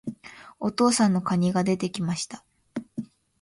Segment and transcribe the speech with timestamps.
[0.59, 2.43] お父さんの蟹が出て来ました。